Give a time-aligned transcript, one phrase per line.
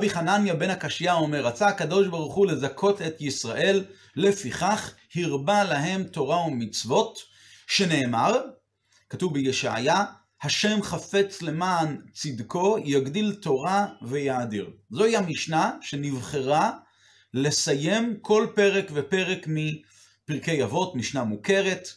[0.00, 3.84] רבי חנניה בן הקשיא אומר, רצה הקדוש ברוך הוא לזכות את ישראל,
[4.16, 7.18] לפיכך הרבה להם תורה ומצוות,
[7.66, 8.36] שנאמר,
[9.10, 10.04] כתוב בישעיה,
[10.42, 14.70] השם חפץ למען צדקו, יגדיל תורה ויאדיר.
[14.90, 16.72] זוהי המשנה שנבחרה
[17.34, 21.88] לסיים כל פרק ופרק מפרקי אבות, משנה מוכרת.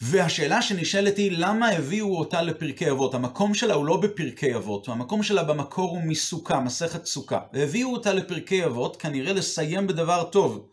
[0.00, 3.14] והשאלה שנשאלת היא, למה הביאו אותה לפרקי אבות?
[3.14, 7.40] המקום שלה הוא לא בפרקי אבות, המקום שלה במקור הוא מסוכה, מסכת סוכה.
[7.52, 10.68] והביאו אותה לפרקי אבות, כנראה לסיים בדבר טוב.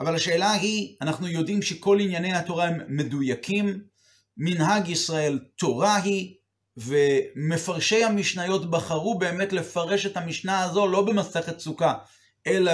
[0.00, 3.80] אבל השאלה היא, אנחנו יודעים שכל ענייני התורה הם מדויקים,
[4.36, 6.34] מנהג ישראל תורה היא,
[6.76, 11.94] ומפרשי המשניות בחרו באמת לפרש את המשנה הזו לא במסכת סוכה,
[12.46, 12.72] אלא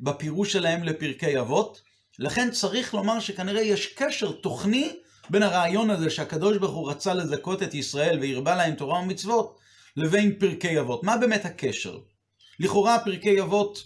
[0.00, 1.91] בפירוש שלהם לפרקי אבות.
[2.22, 4.88] לכן צריך לומר שכנראה יש קשר תוכני
[5.30, 9.58] בין הרעיון הזה שהקדוש ברוך הוא רצה לזכות את ישראל והרבה להם תורה ומצוות,
[9.96, 11.04] לבין פרקי אבות.
[11.04, 11.98] מה באמת הקשר?
[12.60, 13.84] לכאורה פרקי אבות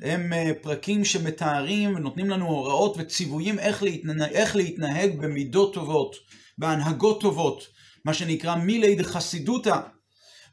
[0.00, 6.16] הם אה, פרקים שמתארים ונותנים לנו הוראות וציוויים איך להתנהג, איך להתנהג במידות טובות,
[6.58, 7.66] בהנהגות טובות,
[8.04, 9.76] מה שנקרא מילי דחסידותא.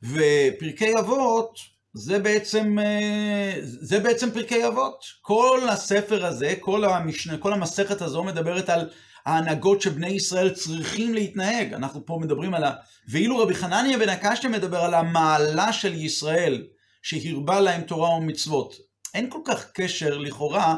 [0.04, 1.60] ופרקי אבות
[1.94, 5.06] זה בעצם, אה, זה בעצם פרקי אבות.
[5.22, 8.90] כל הספר הזה, כל, המשנה, כל המסכת הזו מדברת על
[9.26, 11.74] ההנהגות שבני ישראל צריכים להתנהג.
[11.74, 12.72] אנחנו פה מדברים על ה...
[13.08, 16.68] ואילו רבי חנניה בן הקשיא מדבר על המעלה של ישראל,
[17.02, 18.76] שהרבה להם תורה ומצוות.
[19.14, 20.78] אין כל כך קשר לכאורה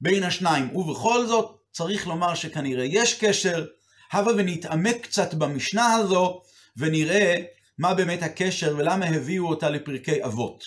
[0.00, 3.66] בין השניים, ובכל זאת צריך לומר שכנראה יש קשר.
[4.12, 6.40] הבה ונתעמק קצת במשנה הזו,
[6.76, 7.36] ונראה
[7.80, 10.64] מה באמת הקשר ולמה הביאו אותה לפרקי אבות.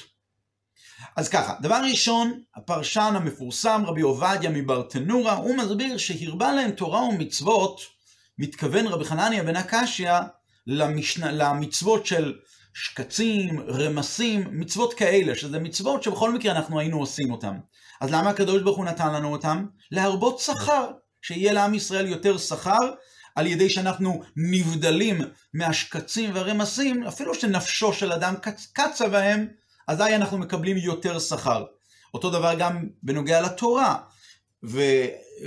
[1.16, 7.82] אז ככה, דבר ראשון, הפרשן המפורסם, רבי עובדיה מברטנורה, הוא מסביר שהרבה להם תורה ומצוות,
[8.38, 10.12] מתכוון רבי חנניה בן הקשיא
[10.68, 12.34] למשנה, למצוות של
[12.74, 17.58] שקצים, רמסים, מצוות כאלה, שזה מצוות שבכל מקרה אנחנו היינו עושים אותן.
[18.02, 19.66] אז למה הקדוש ברוך הוא נתן לנו אותן?
[19.92, 22.94] להרבות שכר, שיהיה לעם ישראל יותר שכר,
[23.36, 25.22] על ידי שאנחנו נבדלים
[25.54, 29.48] מהשקצים והרמסים, אפילו שנפשו של אדם קצ, קצה בהם,
[29.88, 31.66] אזי אנחנו מקבלים יותר שכר.
[32.14, 33.98] אותו דבר גם בנוגע לתורה.
[34.66, 34.82] ו,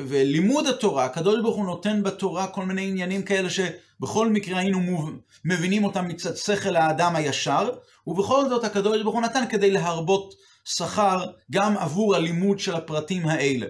[0.09, 5.11] ולימוד התורה, הקדוש ברוך הוא נותן בתורה כל מיני עניינים כאלה שבכל מקרה היינו מוב,
[5.45, 7.71] מבינים אותם מצד שכל האדם הישר,
[8.07, 13.67] ובכל זאת הקדוש ברוך הוא נתן כדי להרבות שכר גם עבור הלימוד של הפרטים האלה.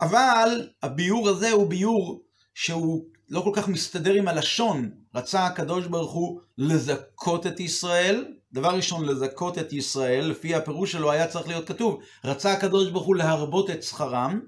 [0.00, 2.22] אבל הביור הזה הוא ביור
[2.54, 4.90] שהוא לא כל כך מסתדר עם הלשון.
[5.14, 11.12] רצה הקדוש ברוך הוא לזכות את ישראל, דבר ראשון לזכות את ישראל, לפי הפירוש שלו
[11.12, 14.40] היה צריך להיות כתוב, רצה הקדוש ברוך הוא להרבות את שכרם,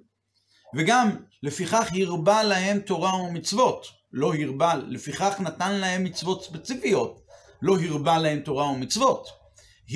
[0.76, 1.10] וגם
[1.42, 7.20] לפיכך הרבה להם תורה ומצוות, לא הרבה, לפיכך נתן להם מצוות ספציפיות,
[7.62, 9.26] לא הרבה להם תורה ומצוות.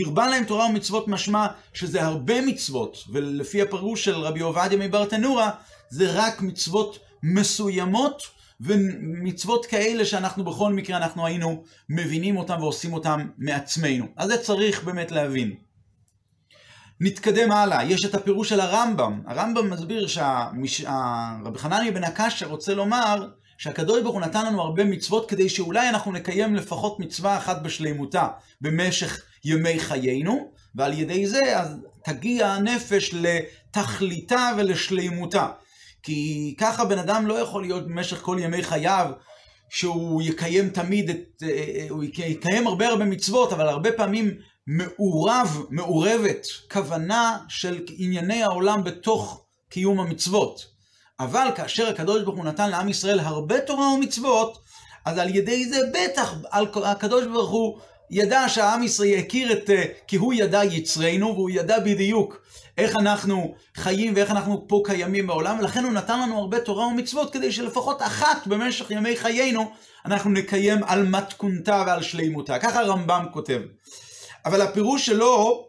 [0.05, 5.51] הרבה להם תורה ומצוות משמע שזה הרבה מצוות, ולפי הפירוש של רבי עובדיה מברטנורה,
[5.91, 13.29] זה רק מצוות מסוימות ומצוות כאלה שאנחנו בכל מקרה אנחנו היינו מבינים אותם ועושים אותם
[13.39, 14.07] מעצמנו.
[14.17, 15.55] אז זה צריך באמת להבין.
[17.01, 19.21] נתקדם הלאה, יש את הפירוש של הרמב"ם.
[19.27, 23.29] הרמב"ם מסביר שרבי חנניה בן הקשה רוצה לומר
[23.59, 28.29] שהקדוש ברוך הוא נתן לנו הרבה מצוות כדי שאולי אנחנו נקיים לפחות מצווה אחת בשלימותה
[28.61, 35.49] במשך ימי חיינו, ועל ידי זה אז תגיע הנפש לתכליתה ולשלימותה.
[36.05, 39.11] כי ככה בן אדם לא יכול להיות במשך כל ימי חייו,
[39.69, 44.35] שהוא יקיים תמיד את, אה, אה, הוא יקיים הרבה הרבה מצוות, אבל הרבה פעמים
[44.67, 50.67] מעורב, מעורבת, כוונה של ענייני העולם בתוך קיום המצוות.
[51.21, 54.59] אבל כאשר הקדוש ברוך הוא נתן לעם ישראל הרבה תורה ומצוות,
[55.05, 56.35] אז על ידי זה בטח
[56.85, 57.79] הקדוש ברוך הוא
[58.11, 62.45] ידע שהעם ישראל יכיר את, אה, כי הוא ידע יצרנו, והוא ידע בדיוק
[62.79, 67.33] איך אנחנו חיים ואיך אנחנו פה קיימים בעולם, ולכן הוא נתן לנו הרבה תורה ומצוות
[67.33, 69.71] כדי שלפחות אחת במשך ימי חיינו
[70.07, 72.59] אנחנו נקיים על מתכונתה ועל שלימותה.
[72.59, 73.61] ככה הרמב"ם כותב.
[74.45, 75.65] אבל הפירוש שלו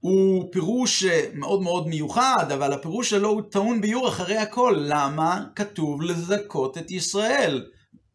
[0.00, 4.74] הוא פירוש אה, מאוד מאוד מיוחד, אבל הפירוש שלו הוא טעון ביור אחרי הכל.
[4.78, 7.64] למה כתוב לזכות את ישראל?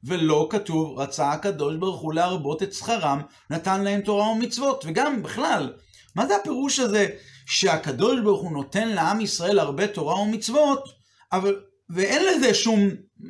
[0.05, 4.83] ולא כתוב, רצה הקדוש ברוך הוא להרבות את שכרם, נתן להם תורה ומצוות.
[4.87, 5.73] וגם בכלל,
[6.15, 7.07] מה זה הפירוש הזה
[7.45, 10.83] שהקדוש ברוך הוא נותן לעם ישראל הרבה תורה ומצוות,
[11.31, 11.55] אבל,
[11.89, 12.89] ואין לזה שום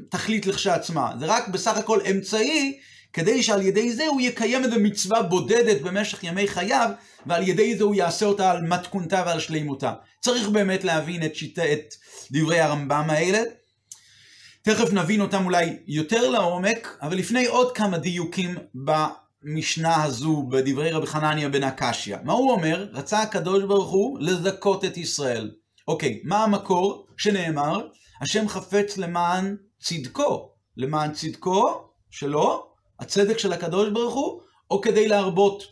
[0.09, 2.79] תכלית לכשעצמה, זה רק בסך הכל אמצעי
[3.13, 6.89] כדי שעל ידי זה הוא יקיים איזו מצווה בודדת במשך ימי חייו,
[7.25, 9.93] ועל ידי זה הוא יעשה אותה על מתכונתה ועל שלימותה.
[10.21, 11.59] צריך באמת להבין את, שיט...
[11.59, 11.93] את
[12.31, 13.41] דברי הרמב"ם האלה.
[14.65, 18.55] תכף נבין אותם אולי יותר לעומק, אבל לפני עוד כמה דיוקים
[18.87, 22.17] המשנה הזו בדברי רבי חנניה בן הקשיא?
[22.23, 22.87] מה הוא אומר?
[22.93, 25.51] רצה הקדוש ברוך הוא לזכות את ישראל.
[25.87, 27.87] אוקיי, מה המקור שנאמר?
[28.21, 30.49] השם חפץ למען צדקו.
[30.77, 35.63] למען צדקו שלו, הצדק של הקדוש ברוך הוא, או כדי להרבות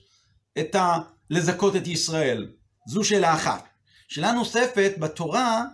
[0.59, 0.97] את ה...
[1.29, 2.51] לזכות את ישראל?
[2.87, 3.67] זו שאלה אחת.
[4.07, 5.65] שאלה נוספת, בתורה,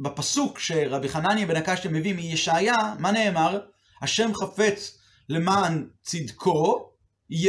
[0.00, 3.60] בפסוק שרבי חנניה בן הקשיא מביא מישעיה, מה נאמר?
[4.02, 4.98] השם חפץ
[5.28, 6.90] למען צדקו,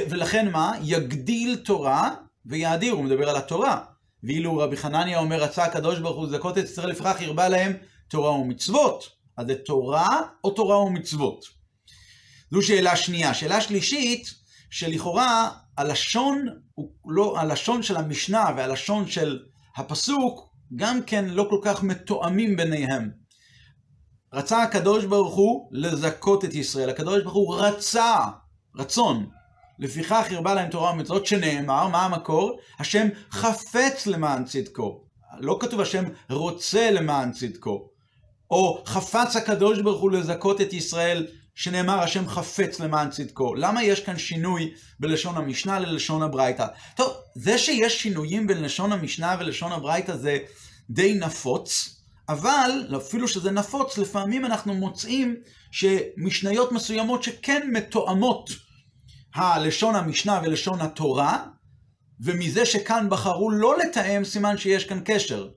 [0.10, 0.72] ולכן מה?
[0.82, 2.16] יגדיל תורה
[2.46, 3.84] ויאדיר, הוא מדבר על התורה.
[4.24, 7.74] ואילו רבי חנניה אומר, רצה הקדוש ברוך הוא לזכות את ישראל, לפיכך הרבה להם
[8.10, 9.10] תורה ומצוות.
[9.38, 11.46] אז זה תורה או תורה ומצוות?
[12.52, 13.34] זו שאלה שנייה.
[13.34, 14.34] שאלה שלישית,
[14.70, 16.46] שלכאורה הלשון,
[17.06, 19.40] לא, הלשון של המשנה והלשון של
[19.76, 23.10] הפסוק, גם כן לא כל כך מתואמים ביניהם.
[24.34, 26.90] רצה הקדוש ברוך הוא לזכות את ישראל.
[26.90, 28.16] הקדוש ברוך הוא רצה,
[28.76, 29.30] רצון.
[29.80, 32.60] לפיכך הרבה להם תורה ומצוות, שנאמר, מה המקור?
[32.80, 35.04] השם חפץ למען צדקו.
[35.40, 37.90] לא כתוב השם רוצה למען צדקו.
[38.52, 43.56] או חפץ הקדוש ברוך הוא לזכות את ישראל, שנאמר השם חפץ למען צדקו.
[43.56, 46.66] למה יש כאן שינוי בלשון המשנה ללשון הברייתא?
[46.96, 50.38] טוב, זה שיש שינויים בין לשון המשנה ולשון הברייתא זה
[50.90, 51.98] די נפוץ,
[52.30, 55.36] אבל אפילו שזה נפוץ, לפעמים אנחנו מוצאים
[55.72, 58.50] שמשניות מסוימות שכן מתואמות
[59.36, 61.46] הלשון המשנה ולשון התורה,
[62.20, 65.50] ומזה שכאן בחרו לא לתאם, סימן שיש כאן קשר.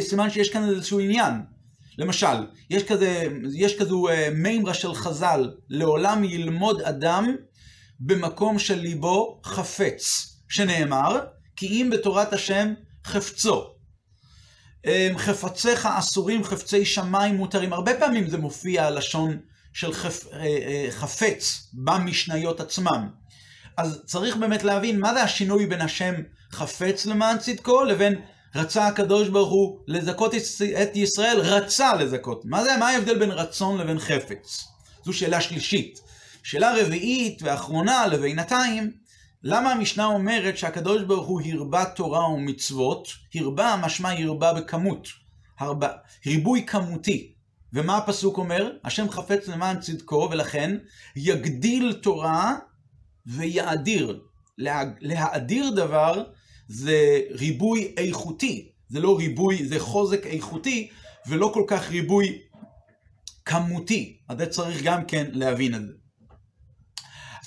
[0.00, 1.53] סימן שיש כאן איזשהו עניין.
[1.98, 7.34] למשל, יש כזה, יש כזו אה, מימרה של חז"ל, לעולם ילמוד אדם
[8.00, 11.20] במקום של ליבו חפץ, שנאמר,
[11.56, 12.74] כי אם בתורת השם
[13.04, 13.64] חפצו.
[14.86, 17.72] אה, חפציך אסורים, חפצי שמיים מותרים.
[17.72, 19.38] הרבה פעמים זה מופיע הלשון
[19.72, 23.08] של חפ, אה, חפץ במשניות עצמם.
[23.76, 26.14] אז צריך באמת להבין מה זה השינוי בין השם
[26.52, 28.14] חפץ למען צדקו לבין
[28.54, 30.34] רצה הקדוש ברוך הוא לזכות
[30.82, 32.44] את ישראל, רצה לזכות.
[32.44, 34.64] מה זה, מה ההבדל בין רצון לבין חפץ?
[35.04, 36.00] זו שאלה שלישית.
[36.42, 38.92] שאלה רביעית ואחרונה לבינתיים,
[39.42, 43.08] למה המשנה אומרת שהקדוש ברוך הוא הרבה תורה ומצוות?
[43.34, 45.08] הרבה משמע הרבה בכמות.
[45.58, 45.88] הרבה,
[46.26, 47.32] ריבוי כמותי.
[47.72, 48.70] ומה הפסוק אומר?
[48.84, 50.76] השם חפץ למען צדקו, ולכן
[51.16, 52.54] יגדיל תורה
[53.26, 54.20] ויאדיר.
[54.58, 56.24] לה, להאדיר דבר
[56.68, 60.88] זה ריבוי איכותי, זה לא ריבוי, זה חוזק איכותי,
[61.28, 62.38] ולא כל כך ריבוי
[63.44, 64.18] כמותי.
[64.28, 65.92] אז זה צריך גם כן להבין את זה.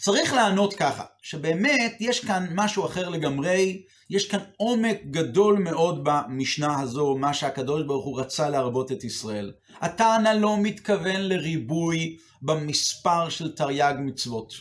[0.02, 6.80] צריך לענות ככה, שבאמת יש כאן משהו אחר לגמרי, יש כאן עומק גדול מאוד במשנה
[6.80, 9.54] הזו, מה שהקדוש ברוך הוא רצה להרבות את ישראל.
[9.82, 14.54] הטענה לא מתכוון לריבוי במספר של תרי"ג מצוות.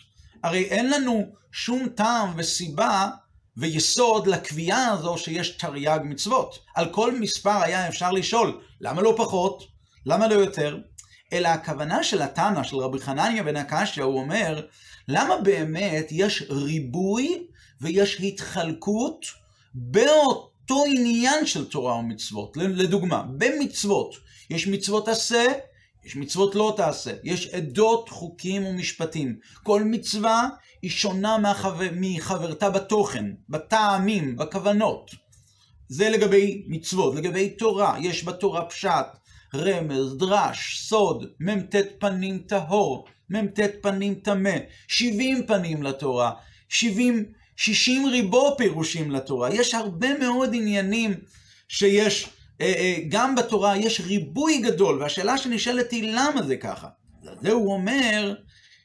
[0.42, 3.10] הרי אין לנו שום טעם וסיבה
[3.56, 6.58] ויסוד לקביעה הזו שיש תרי"ג מצוות.
[6.74, 9.62] על כל מספר היה אפשר לשאול, למה לא פחות?
[10.06, 10.78] למה לא יותר?
[11.32, 14.66] אלא הכוונה של התנא, של רבי חנניה בן הקשיא, הוא אומר,
[15.08, 17.46] למה באמת יש ריבוי
[17.80, 19.26] ויש התחלקות
[19.74, 22.56] באותו עניין של תורה ומצוות?
[22.56, 24.14] לדוגמה, במצוות
[24.50, 25.46] יש מצוות עשה,
[26.04, 29.36] יש מצוות לא תעשה, יש עדות, חוקים ומשפטים.
[29.62, 30.48] כל מצווה
[30.82, 35.10] היא שונה מחבר, מחברתה בתוכן, בטעמים, בכוונות.
[35.88, 37.14] זה לגבי מצוות.
[37.14, 39.06] לגבי תורה, יש בתורה פשט,
[39.54, 44.56] רמז, דרש, סוד, מ"ט פנים טהור, מ"ט פנים טמא,
[44.88, 46.32] 70 פנים לתורה,
[46.68, 47.24] 70,
[47.56, 49.54] 60 ריבו פירושים לתורה.
[49.54, 51.14] יש הרבה מאוד עניינים
[51.68, 52.28] שיש
[52.60, 56.88] אה, אה, גם בתורה יש ריבוי גדול, והשאלה שנשאלת היא למה זה ככה.
[57.42, 58.34] זה הוא אומר,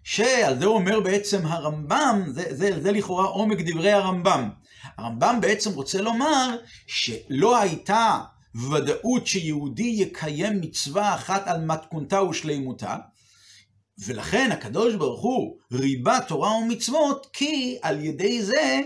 [0.04, 4.50] שעל זה אומר בעצם הרמב"ם, זה, זה, זה לכאורה עומק דברי הרמב"ם.
[4.98, 6.56] הרמב"ם בעצם רוצה לומר
[6.88, 8.20] שלא הייתה
[8.56, 12.98] ודאות שיהודי יקיים מצווה אחת על מתכונתה ושלימותה,
[14.06, 18.80] ולכן הקדוש ברוך הוא ריבה תורה ומצוות, כי על ידי זה,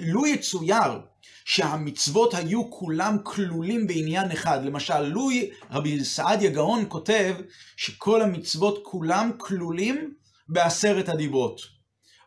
[0.00, 1.00] לו יצויר
[1.44, 4.64] שהמצוות היו כולם כלולים בעניין אחד.
[4.64, 5.28] למשל, לו
[5.70, 7.34] רבי סעדיה גאון כותב
[7.76, 10.14] שכל המצוות כולם כלולים
[10.48, 11.60] בעשרת הדיברות.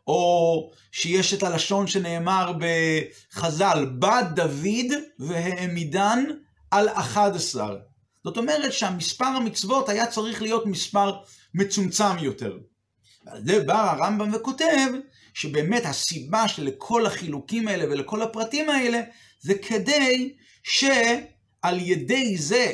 [0.07, 6.25] או שיש את הלשון שנאמר בחז"ל, בא דוד והעמידן
[6.71, 7.77] על אחד עשר.
[8.23, 11.17] זאת אומרת שהמספר המצוות היה צריך להיות מספר
[11.53, 12.57] מצומצם יותר.
[13.25, 14.87] ועל זה בא הרמב"ם וכותב
[15.33, 19.01] שבאמת הסיבה שלכל החילוקים האלה ולכל הפרטים האלה,
[19.39, 22.71] זה כדי שעל ידי זה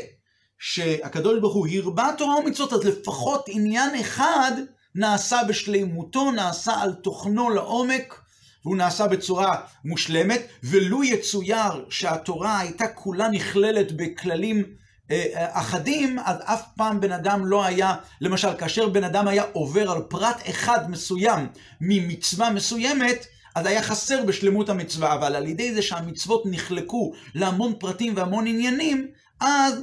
[0.60, 4.52] שהקדוש ברוך הוא הרבה תורה ומצוות, אז לפחות עניין אחד
[4.98, 8.22] נעשה בשלימותו, נעשה על תוכנו לעומק,
[8.66, 14.64] והוא נעשה בצורה מושלמת, ולו יצויר שהתורה הייתה כולה נכללת בכללים
[15.12, 19.44] אה, אה, אחדים, אז אף פעם בן אדם לא היה, למשל, כאשר בן אדם היה
[19.54, 21.48] עובר על פרט אחד מסוים
[21.82, 23.26] ממצווה מסוימת,
[23.56, 29.08] אז היה חסר בשלמות המצווה, אבל על ידי זה שהמצוות נחלקו להמון פרטים והמון עניינים,
[29.40, 29.74] אז,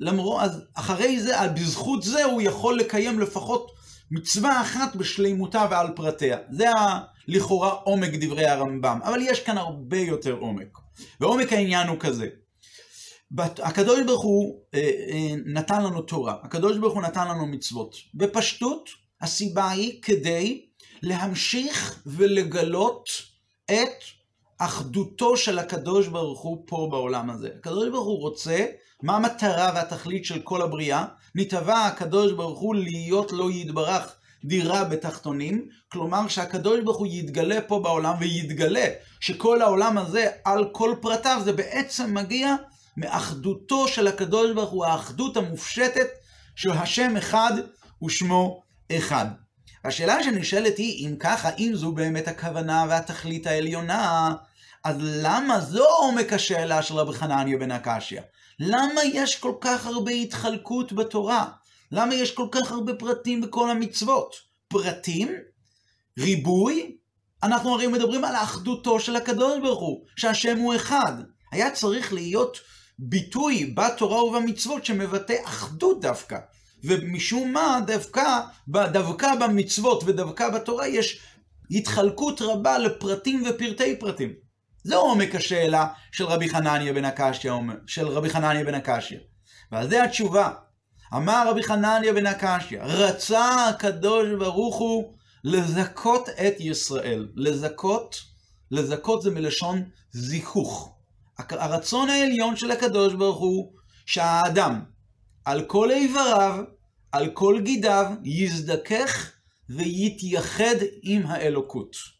[0.00, 3.77] למרו, אז אחרי זה, בזכות זה הוא יכול לקיים לפחות
[4.10, 6.38] מצווה אחת בשלימותה ועל פרטיה.
[6.50, 10.78] זה ה, לכאורה עומק דברי הרמב"ם, אבל יש כאן הרבה יותר עומק.
[11.20, 12.28] ועומק העניין הוא כזה.
[13.38, 17.96] הקדוש ברוך הוא אה, אה, נתן לנו תורה, הקדוש ברוך הוא נתן לנו מצוות.
[18.14, 18.88] בפשטות,
[19.20, 20.66] הסיבה היא כדי
[21.02, 23.08] להמשיך ולגלות
[23.70, 24.04] את
[24.58, 27.50] אחדותו של הקדוש ברוך הוא פה בעולם הזה.
[27.58, 28.66] הקדוש ברוך הוא רוצה,
[29.02, 31.04] מה המטרה והתכלית של כל הבריאה?
[31.38, 34.14] נתבע הקדוש ברוך הוא להיות לא יתברך
[34.44, 38.86] דירה בתחתונים, כלומר שהקדוש ברוך הוא יתגלה פה בעולם ויתגלה
[39.20, 42.54] שכל העולם הזה על כל פרטיו זה בעצם מגיע
[42.96, 46.08] מאחדותו של הקדוש ברוך הוא, האחדות המופשטת
[46.56, 47.52] של השם אחד
[48.04, 49.26] ושמו אחד.
[49.84, 54.34] השאלה שנשאלת היא, אם ככה, אם זו באמת הכוונה והתכלית העליונה,
[54.84, 58.20] אז למה זו עומק השאלה של רבי חנניה בן הקשיא?
[58.60, 61.48] למה יש כל כך הרבה התחלקות בתורה?
[61.92, 64.34] למה יש כל כך הרבה פרטים בכל המצוות?
[64.68, 65.28] פרטים,
[66.18, 66.96] ריבוי,
[67.42, 71.12] אנחנו הרי מדברים על אחדותו של הקדוש ברוך הוא, שהשם הוא אחד.
[71.52, 72.58] היה צריך להיות
[72.98, 76.38] ביטוי בתורה ובמצוות שמבטא אחדות דווקא.
[76.84, 81.20] ומשום מה דווקא, דווקא במצוות ודווקא בתורה יש
[81.70, 84.47] התחלקות רבה לפרטים ופרטי פרטים.
[84.88, 87.52] זה עומק השאלה של רבי חנניה בן הקשיא,
[87.86, 89.18] של רבי חנניה בן הקשיא.
[89.72, 90.50] ועל זה התשובה.
[91.14, 95.14] אמר רבי חנניה בן הקשיא, רצה הקדוש ברוך הוא
[95.44, 97.28] לזכות את ישראל.
[97.36, 98.20] לזכות,
[98.70, 100.94] לזכות זה מלשון זיכוך.
[101.38, 103.72] הרצון העליון של הקדוש ברוך הוא
[104.06, 104.82] שהאדם
[105.44, 106.64] על כל איבריו,
[107.12, 109.32] על כל גידיו, יזדכך
[109.68, 112.17] ויתייחד עם האלוקות.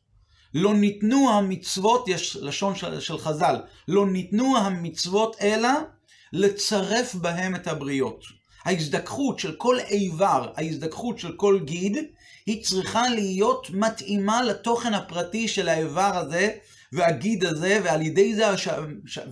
[0.55, 3.57] לא ניתנו המצוות, יש לשון של, של חז"ל,
[3.89, 5.69] לא ניתנו המצוות אלא
[6.33, 8.25] לצרף בהם את הבריות.
[8.65, 11.97] ההזדככות של כל איבר, ההזדככות של כל גיד,
[12.47, 16.51] היא צריכה להיות מתאימה לתוכן הפרטי של האיבר הזה
[16.93, 18.45] והגיד הזה, ועל ידי זה,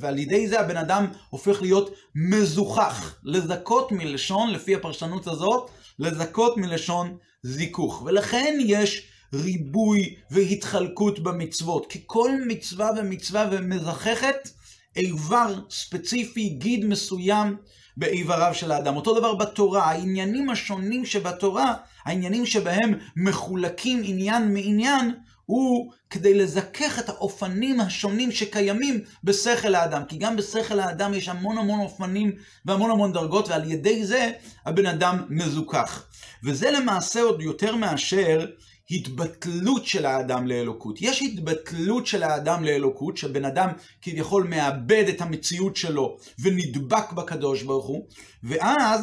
[0.01, 3.15] ועל ידי זה הבן אדם הופך להיות מזוכח.
[3.25, 8.03] לזכות מלשון, לפי הפרשנות הזאת, לזכות מלשון זיכוך.
[8.07, 14.49] ולכן יש ריבוי והתחלקות במצוות, כי כל מצווה ומצווה ומזככת
[14.97, 17.57] איבר ספציפי, גיד מסוים
[17.97, 18.97] באיבריו של האדם.
[18.97, 25.15] אותו דבר בתורה, העניינים השונים שבתורה, העניינים שבהם מחולקים עניין מעניין,
[25.47, 30.03] הוא כדי לזכך את האופנים השונים שקיימים בשכל האדם.
[30.09, 32.33] כי גם בשכל האדם יש המון המון אופנים
[32.65, 34.31] והמון המון דרגות, ועל ידי זה
[34.67, 36.07] הבן אדם מזוכח.
[36.45, 38.47] וזה למעשה עוד יותר מאשר
[38.91, 40.97] התבטלות של האדם לאלוקות.
[41.01, 43.69] יש התבטלות של האדם לאלוקות, שבן אדם
[44.03, 48.07] כביכול מאבד את המציאות שלו ונדבק בקדוש ברוך הוא,
[48.43, 49.01] ואז,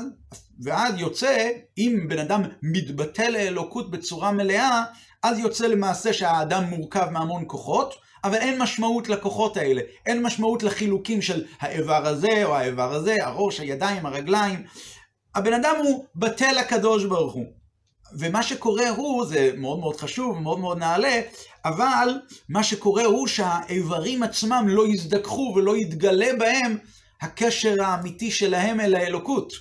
[0.64, 4.84] ואז יוצא, אם בן אדם מתבטל לאלוקות בצורה מלאה,
[5.24, 9.82] אז יוצא למעשה שהאדם מורכב מהמון כוחות, אבל אין משמעות לכוחות האלה.
[10.06, 14.64] אין משמעות לחילוקים של האיבר הזה או האיבר הזה, הראש, הידיים, הרגליים.
[15.36, 17.63] הבן אדם הוא בטל הקדוש ברוך הוא.
[18.20, 21.22] ומה שקורה הוא, זה מאוד מאוד חשוב, מאוד מאוד נעלה,
[21.66, 22.10] אבל
[22.50, 26.78] מה שקורה הוא שהאיברים עצמם לא יזדככו ולא יתגלה בהם
[27.22, 29.54] הקשר האמיתי שלהם אל האלוקות.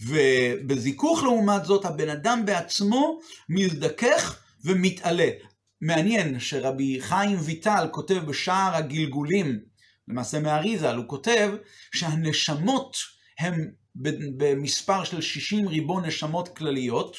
[0.00, 5.28] ובזיכוך לעומת זאת, הבן אדם בעצמו מזדכך ומתעלה.
[5.80, 9.58] מעניין שרבי חיים ויטל כותב בשער הגלגולים,
[10.08, 11.50] למעשה מאריזל, הוא כותב
[11.94, 12.96] שהנשמות
[13.38, 13.70] הם
[14.36, 17.16] במספר של 60 ריבון נשמות כלליות,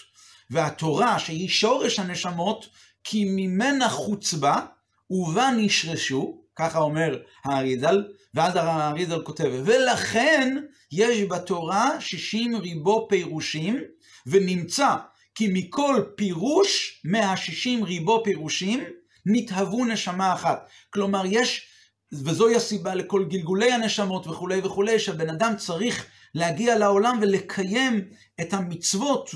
[0.50, 2.70] והתורה שהיא שורש הנשמות,
[3.04, 4.66] כי ממנה חוצבה
[5.10, 10.58] ובה נשרשו, ככה אומר האריזל, ואז האריזל כותב, ולכן
[10.92, 13.82] יש בתורה 60 ריבו פירושים,
[14.28, 14.96] ונמצא
[15.36, 18.84] כי מכל פירוש, 160 ריבו פירושים,
[19.25, 20.70] נתהוו נשמה אחת.
[20.90, 21.68] כלומר, יש,
[22.14, 28.01] וזוהי הסיבה לכל גלגולי הנשמות וכולי וכולי, שהבן אדם צריך להגיע לעולם ולקיים
[28.42, 29.30] את המצוות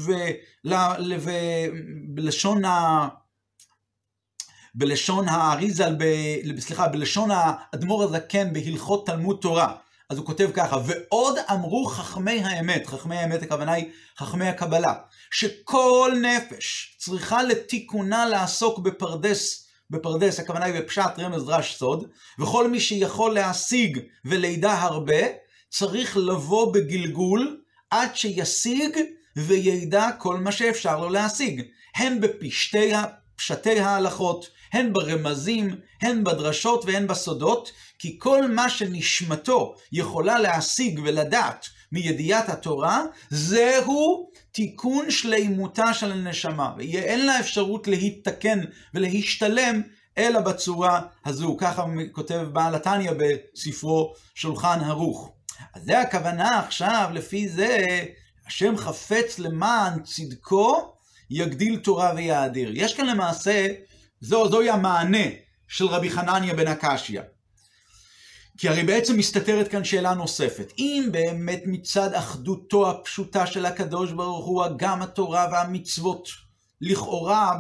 [2.16, 3.08] ובלשון ה...
[4.76, 6.04] בלשון האריזל, ב...
[6.60, 9.76] סליחה, בלשון האדמו"ר הזקן בהלכות תלמוד תורה.
[10.10, 13.86] אז הוא כותב ככה, ועוד אמרו חכמי האמת, חכמי האמת הכוונה היא
[14.18, 14.94] חכמי הקבלה,
[15.32, 22.08] שכל נפש צריכה לתיקונה לעסוק בפרדס, בפרדס, הכוונה היא בפשט רמז דרש סוד,
[22.40, 25.24] וכל מי שיכול להשיג ולידע הרבה,
[25.70, 28.98] צריך לבוא בגלגול עד שישיג
[29.36, 31.62] וידע כל מה שאפשר לו להשיג,
[31.96, 32.92] הן בפשטי,
[33.36, 41.66] פשטי ההלכות, הן ברמזים, הן בדרשות והן בסודות, כי כל מה שנשמתו יכולה להשיג ולדעת
[41.92, 46.74] מידיעת התורה, זהו תיקון שלימותה של הנשמה.
[46.78, 48.60] ואין לה אפשרות להתתקן
[48.94, 49.82] ולהשתלם
[50.18, 51.58] אלא בצורה הזו.
[51.60, 55.39] ככה כותב בעל התניא בספרו שולחן ערוך.
[55.74, 57.86] אז זה הכוונה עכשיו, לפי זה,
[58.48, 60.94] השם חפץ למען צדקו,
[61.30, 62.72] יגדיל תורה ויאדיר.
[62.74, 63.68] יש כאן למעשה,
[64.22, 65.28] זו, זוהי המענה
[65.68, 67.22] של רבי חנניה בן הקשיא.
[68.58, 70.74] כי הרי בעצם מסתתרת כאן שאלה נוספת.
[70.80, 76.30] אם באמת מצד אחדותו הפשוטה של הקדוש ברוך הוא, גם התורה והמצוות,
[76.82, 77.52] לכאורה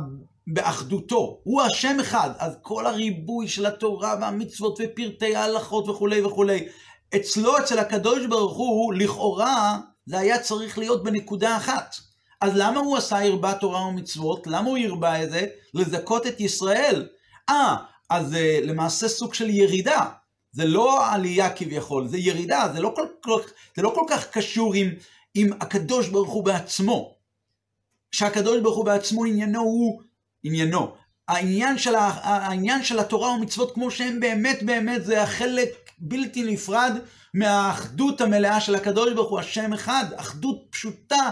[0.47, 6.67] באחדותו, הוא השם אחד, אז כל הריבוי של התורה והמצוות ופרטי ההלכות וכולי וכולי,
[7.15, 11.95] אצלו, אצל הקדוש ברוך הוא, לכאורה, זה היה צריך להיות בנקודה אחת.
[12.41, 14.47] אז למה הוא עשה הרבה תורה ומצוות?
[14.47, 15.45] למה הוא הרבה את זה?
[15.73, 17.07] לזכות את ישראל.
[17.49, 17.75] אה,
[18.09, 20.05] אז זה למעשה סוג של ירידה.
[20.51, 23.41] זה לא עלייה כביכול, זה ירידה, זה לא כל, כל,
[23.75, 24.89] זה לא כל כך קשור עם,
[25.35, 27.15] עם הקדוש ברוך הוא בעצמו.
[28.11, 30.01] שהקדוש ברוך הוא בעצמו עניינו הוא
[30.43, 30.95] עניינו.
[31.27, 36.97] העניין של, העניין של התורה ומצוות כמו שהם באמת באמת זה החלק בלתי נפרד
[37.33, 41.29] מהאחדות המלאה של הקדוש ברוך הוא, השם אחד, אחדות פשוטה.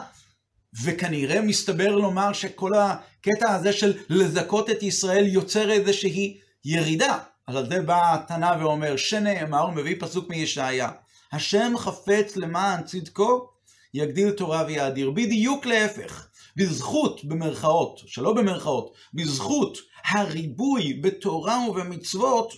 [0.83, 7.17] וכנראה מסתבר לומר שכל הקטע הזה של לזכות את ישראל יוצר איזושהי ירידה.
[7.47, 10.89] אז על זה בא התנא ואומר, שנאמר, הוא מביא פסוק מישעיה,
[11.31, 13.49] השם חפץ למען צדקו,
[13.93, 15.11] יגדיל תורה ויאדיר.
[15.11, 22.53] בדיוק להפך, בזכות, במרכאות, שלא במרכאות, בזכות הריבוי בתורה ובמצוות,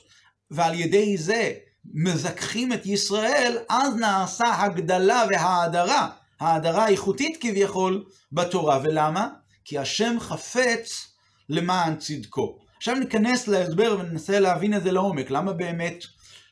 [0.52, 1.54] ועל ידי זה
[1.94, 8.80] מזכחים את ישראל, אז נעשה הגדלה והאדרה, האדרה האיכותית כביכול, בתורה.
[8.84, 9.28] ולמה?
[9.66, 11.08] כי השם חפץ
[11.50, 12.60] למען צדקו.
[12.78, 15.32] עכשיו ניכנס להסבר וננסה להבין את זה לעומק.
[15.32, 16.04] למה באמת,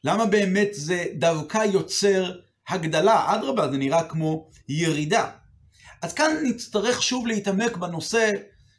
[0.04, 2.32] למה באמת זה דווקא יוצר
[2.70, 3.36] הגדלה?
[3.36, 5.30] אדרבה, זה נראה כמו ירידה.
[6.02, 8.32] אז כאן נצטרך שוב להתעמק בנושא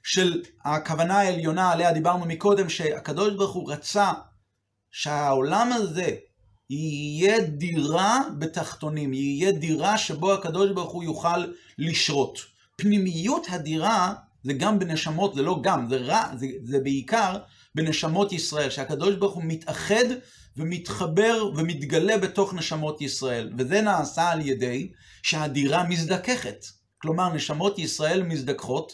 [0.03, 4.13] של הכוונה העליונה עליה דיברנו מקודם, שהקדוש ברוך הוא רצה
[4.91, 6.11] שהעולם הזה
[6.71, 11.45] יהיה דירה בתחתונים, יהיה דירה שבו הקדוש ברוך הוא יוכל
[11.79, 12.39] לשרות.
[12.77, 17.39] פנימיות הדירה זה גם בנשמות, זה לא גם, זה רע, זה, זה בעיקר
[17.75, 20.05] בנשמות ישראל, שהקדוש ברוך הוא מתאחד
[20.57, 23.53] ומתחבר ומתגלה בתוך נשמות ישראל.
[23.59, 26.67] וזה נעשה על ידי שהדירה מזדככת.
[26.99, 28.93] כלומר, נשמות ישראל מזדככות,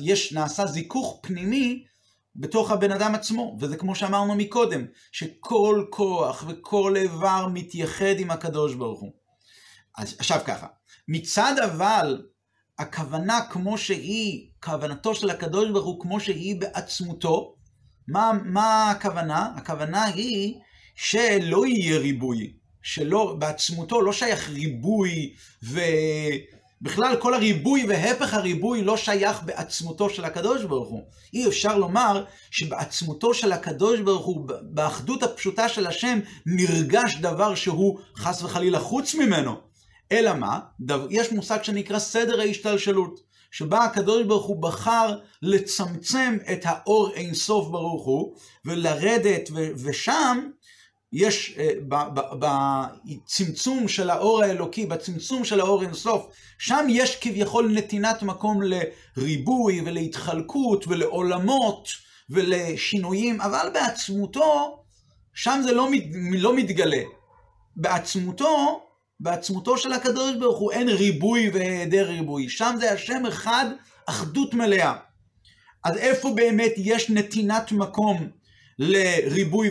[0.00, 1.84] יש, נעשה זיכוך פנימי
[2.38, 8.74] בתוך הבן אדם עצמו, וזה כמו שאמרנו מקודם, שכל כוח וכל איבר מתייחד עם הקדוש
[8.74, 9.12] ברוך הוא.
[9.98, 10.66] אז עכשיו ככה,
[11.08, 12.22] מצד אבל
[12.78, 17.54] הכוונה כמו שהיא, כוונתו של הקדוש ברוך הוא כמו שהיא בעצמותו,
[18.08, 19.52] מה, מה הכוונה?
[19.56, 20.54] הכוונה היא
[20.94, 25.80] שלא יהיה ריבוי, שלא, בעצמותו לא שייך ריבוי ו...
[26.82, 31.02] בכלל כל הריבוי והפך הריבוי לא שייך בעצמותו של הקדוש ברוך הוא.
[31.34, 37.98] אי אפשר לומר שבעצמותו של הקדוש ברוך הוא, באחדות הפשוטה של השם, נרגש דבר שהוא
[38.16, 39.54] חס וחלילה חוץ ממנו.
[40.12, 40.58] אלא מה?
[41.10, 48.04] יש מושג שנקרא סדר ההשתלשלות, שבה הקדוש ברוך הוא בחר לצמצם את האור אינסוף ברוך
[48.04, 50.48] הוא, ולרדת, ושם
[51.12, 51.70] יש אה,
[52.38, 56.26] בצמצום של האור האלוקי, בצמצום של האור אינסוף,
[56.58, 61.88] שם יש כביכול נתינת מקום לריבוי ולהתחלקות ולעולמות
[62.30, 64.82] ולשינויים, אבל בעצמותו,
[65.34, 65.88] שם זה לא,
[66.32, 67.02] לא מתגלה.
[67.76, 68.82] בעצמותו,
[69.20, 73.66] בעצמותו של הקדוש ברוך הוא אין ריבוי והיעדר ריבוי, שם זה השם אחד,
[74.06, 74.94] אחדות מלאה.
[75.84, 78.28] אז איפה באמת יש נתינת מקום
[78.78, 79.70] לריבוי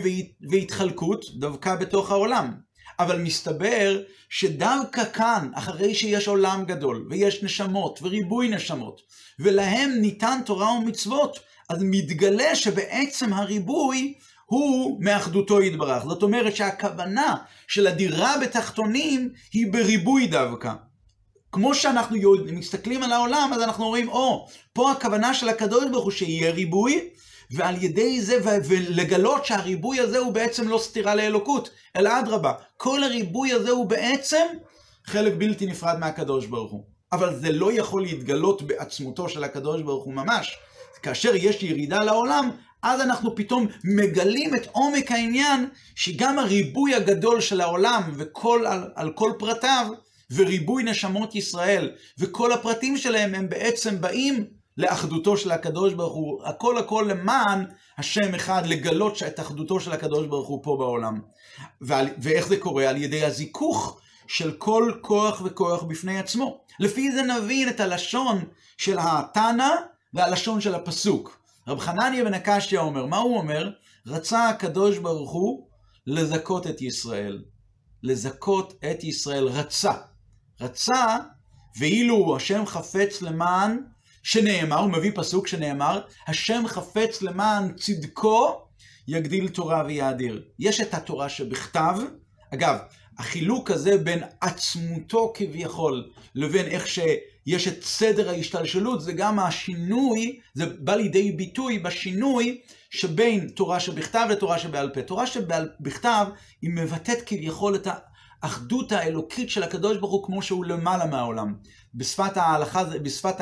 [0.50, 2.52] והתחלקות דווקא בתוך העולם.
[2.98, 9.00] אבל מסתבר שדווקא כאן, אחרי שיש עולם גדול, ויש נשמות, וריבוי נשמות,
[9.38, 14.14] ולהם ניתן תורה ומצוות, אז מתגלה שבעצם הריבוי
[14.46, 16.04] הוא מאחדותו יתברך.
[16.04, 17.36] זאת אומרת שהכוונה
[17.68, 20.72] של הדירה בתחתונים היא בריבוי דווקא.
[21.52, 22.16] כמו שאנחנו
[22.52, 26.50] מסתכלים על העולם, אז אנחנו רואים, או, oh, פה הכוונה של הקדוש ברוך הוא שיהיה
[26.50, 27.08] ריבוי,
[27.50, 33.52] ועל ידי זה, ולגלות שהריבוי הזה הוא בעצם לא סתירה לאלוקות, אלא אדרבה, כל הריבוי
[33.52, 34.46] הזה הוא בעצם
[35.04, 36.84] חלק בלתי נפרד מהקדוש ברוך הוא.
[37.12, 40.58] אבל זה לא יכול להתגלות בעצמותו של הקדוש ברוך הוא ממש.
[41.02, 42.50] כאשר יש ירידה לעולם,
[42.82, 49.12] אז אנחנו פתאום מגלים את עומק העניין, שגם הריבוי הגדול של העולם וכל, על, על
[49.12, 49.86] כל פרטיו,
[50.30, 54.44] וריבוי נשמות ישראל, וכל הפרטים שלהם הם בעצם באים
[54.78, 57.64] לאחדותו של הקדוש ברוך הוא, הכל הכל למען
[57.98, 61.20] השם אחד, לגלות את אחדותו של הקדוש ברוך הוא פה בעולם.
[61.80, 62.88] ועל, ואיך זה קורה?
[62.88, 66.60] על ידי הזיכוך של כל כוח וכוח בפני עצמו.
[66.80, 68.44] לפי זה נבין את הלשון
[68.76, 69.68] של התנא
[70.14, 71.38] והלשון של הפסוק.
[71.68, 73.70] רב חנניה בן הקשיא אומר, מה הוא אומר?
[74.06, 75.68] רצה הקדוש ברוך הוא
[76.06, 77.44] לזכות את ישראל.
[78.02, 79.44] לזכות את ישראל.
[79.44, 79.92] רצה.
[80.60, 81.16] רצה,
[81.78, 83.78] ואילו השם חפץ למען,
[84.28, 88.60] שנאמר, הוא מביא פסוק שנאמר, השם חפץ למען צדקו,
[89.08, 90.42] יגדיל תורה ויאדיר.
[90.58, 91.98] יש את התורה שבכתב,
[92.54, 92.76] אגב,
[93.18, 100.66] החילוק הזה בין עצמותו כביכול, לבין איך שיש את סדר ההשתלשלות, זה גם השינוי, זה
[100.66, 102.60] בא לידי ביטוי בשינוי
[102.90, 105.02] שבין תורה שבכתב לתורה שבעל פה.
[105.02, 106.26] תורה שבכתב
[106.62, 107.86] היא מבטאת כביכול את
[108.42, 111.54] האחדות האלוקית של הקדוש ברוך הוא כמו שהוא למעלה מהעולם.
[111.94, 113.36] בשפת ההלכה, בשפת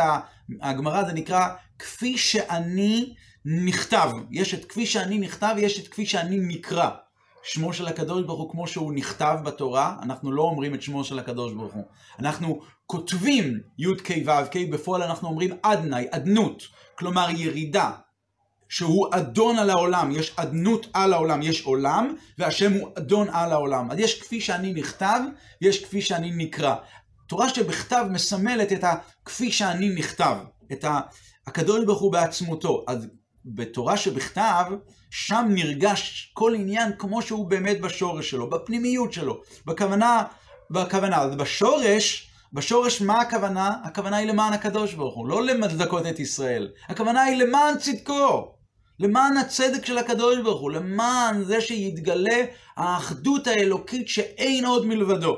[0.62, 4.10] הגמרא זה נקרא כפי שאני נכתב.
[4.30, 6.90] יש את כפי שאני נכתב, יש את כפי שאני נקרא.
[7.42, 11.18] שמו של הקדוש ברוך הוא כמו שהוא נכתב בתורה, אנחנו לא אומרים את שמו של
[11.18, 11.84] הקדוש ברוך הוא.
[12.18, 16.62] אנחנו כותבים י"ק ו"ק, בפועל אנחנו אומרים אדני, אדנות,
[16.94, 17.90] כלומר ירידה,
[18.68, 23.90] שהוא אדון על העולם, יש אדנות על העולם, יש עולם, והשם הוא אדון על העולם.
[23.90, 25.20] אז יש כפי שאני נכתב,
[25.62, 26.74] ויש כפי שאני נקרא.
[27.28, 30.36] תורה שבכתב מסמלת את הכפי שאני נכתב,
[30.72, 30.84] את
[31.46, 32.84] הקדוש ברוך הוא בעצמותו.
[32.88, 33.06] אז
[33.44, 34.64] בתורה שבכתב,
[35.10, 40.22] שם נרגש כל עניין כמו שהוא באמת בשורש שלו, בפנימיות שלו, בכוונה,
[40.70, 41.16] בכוונה.
[41.16, 43.74] אז בשורש, בשורש מה הכוונה?
[43.84, 46.68] הכוונה היא למען הקדוש ברוך הוא, לא למצדקות את ישראל.
[46.88, 48.55] הכוונה היא למען צדקו,
[49.00, 52.44] למען הצדק של הקדוש ברוך הוא, למען זה שיתגלה
[52.76, 55.36] האחדות האלוקית שאין עוד מלבדו.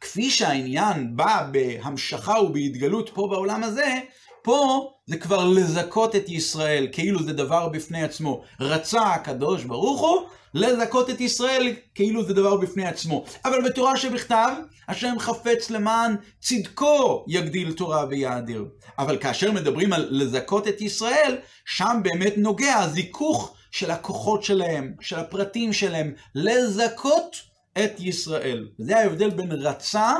[0.00, 4.00] כפי שהעניין בא בהמשכה ובהתגלות פה בעולם הזה,
[4.42, 8.42] פה זה כבר לזכות את ישראל, כאילו זה דבר בפני עצמו.
[8.60, 13.24] רצה הקדוש ברוך הוא לזכות את ישראל, כאילו זה דבר בפני עצמו.
[13.44, 14.50] אבל בתורה שבכתב,
[14.88, 18.64] השם חפץ למען צדקו יגדיל תורה ויאדיר.
[18.98, 25.18] אבל כאשר מדברים על לזכות את ישראל, שם באמת נוגע הזיכוך של הכוחות שלהם, של
[25.18, 27.36] הפרטים שלהם, לזכות
[27.84, 28.68] את ישראל.
[28.78, 30.12] זה ההבדל בין רצה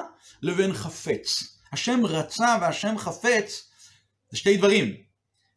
[0.42, 1.58] לבין חפץ.
[1.72, 3.65] השם רצה והשם חפץ
[4.36, 4.94] זה שתי דברים.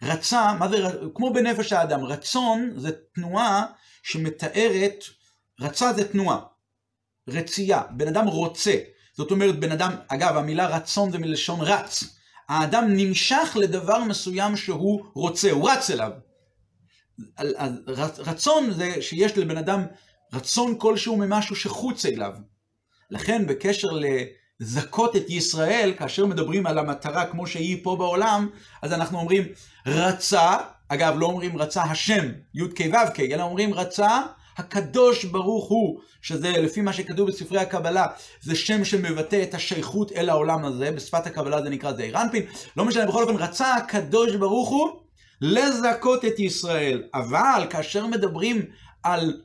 [0.02, 0.78] רצה, מה זה,
[1.16, 3.66] כמו בנפש האדם, רצון זה תנועה
[4.04, 5.04] שמתארת,
[5.60, 6.40] רצה זה תנועה,
[7.28, 8.76] רצייה, בן אדם רוצה.
[9.18, 12.04] זאת אומרת, בן אדם, אגב, המילה רצון זה מלשון רץ.
[12.50, 16.12] האדם נמשך לדבר מסוים שהוא רוצה, הוא רץ אליו.
[18.18, 19.86] רצון זה שיש לבן אדם
[20.34, 22.34] רצון כלשהו ממשהו שחוץ אליו.
[23.12, 23.90] לכן בקשר
[24.60, 28.50] לזכות את ישראל, כאשר מדברים על המטרה כמו שהיא פה בעולם,
[28.82, 29.44] אז אנחנו אומרים
[29.86, 34.22] רצה, אגב לא אומרים רצה השם, י"ק ו"ק, אלא אומרים רצה
[34.58, 38.08] הקדוש ברוך הוא, שזה לפי מה שכתוב בספרי הקבלה,
[38.42, 42.44] זה שם שמבטא את השייכות אל העולם הזה, בשפת הקבלה זה נקרא זעיר אנפין,
[42.78, 44.90] לא משנה, בכל אופן רצה הקדוש ברוך הוא
[45.42, 48.62] לזכות את ישראל, אבל כאשר מדברים
[49.04, 49.42] על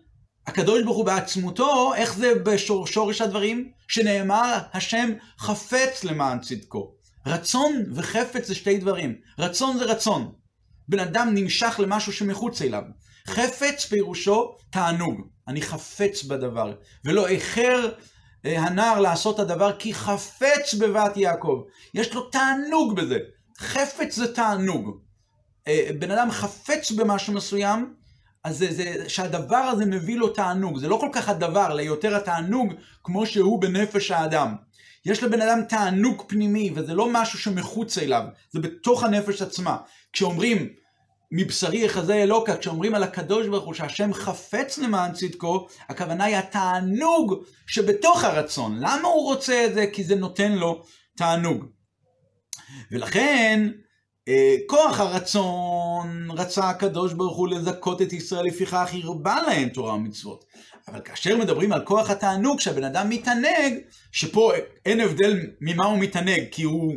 [0.46, 3.73] הקדוש ברוך הוא בעצמותו, איך זה בשורש הדברים?
[3.88, 6.94] שנאמר, השם חפץ למען צדקו.
[7.27, 9.14] רצון וחפץ זה שתי דברים.
[9.38, 10.33] רצון זה רצון.
[10.88, 12.83] בן אדם נמשך למשהו שמחוץ אליו.
[13.29, 15.20] חפץ פירושו תענוג.
[15.49, 16.75] אני חפץ בדבר.
[17.05, 17.88] ולא איחר
[18.47, 21.62] אה, הנער לעשות הדבר כי חפץ בבת יעקב.
[21.94, 23.18] יש לו תענוג בזה.
[23.59, 25.01] חפץ זה תענוג.
[25.68, 27.94] אה, בן אדם חפץ במשהו מסוים,
[28.44, 30.78] אז זה, זה שהדבר הזה מביא לו תענוג.
[30.78, 34.54] זה לא כל כך הדבר, אלא יותר התענוג כמו שהוא בנפש האדם.
[35.07, 39.76] יש לבן אדם תענוג פנימי, וזה לא משהו שמחוץ אליו, זה בתוך הנפש עצמה.
[40.12, 40.68] כשאומרים,
[41.33, 47.44] מבשרי יחזה אלוקה, כשאומרים על הקדוש ברוך הוא שהשם חפץ למען צדקו, הכוונה היא התענוג
[47.66, 48.76] שבתוך הרצון.
[48.78, 49.87] למה הוא רוצה את זה?
[49.92, 50.83] כי זה נותן לו
[51.16, 51.64] תענוג.
[52.90, 53.70] ולכן,
[54.66, 60.44] כוח הרצון רצה הקדוש ברוך הוא לזכות את ישראל לפיכך הרבה להם תורה ומצוות.
[60.88, 63.74] אבל כאשר מדברים על כוח התענוג שהבן אדם מתענג,
[64.12, 64.52] שפה
[64.87, 66.94] אין הבדל ממה הוא מתענג, כי הוא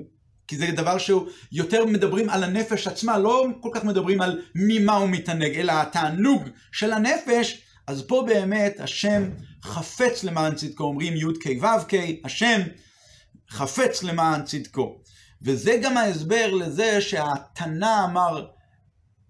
[0.47, 4.95] כי זה דבר שהוא יותר מדברים על הנפש עצמה, לא כל כך מדברים על ממה
[4.95, 9.29] הוא מתענג, אלא התענוג של הנפש, אז פה באמת השם
[9.63, 12.61] חפץ למען צדקו, אומרים י"ק ו"ק, השם
[13.49, 14.97] חפץ למען צדקו.
[15.41, 18.47] וזה גם ההסבר לזה שהתנא אמר,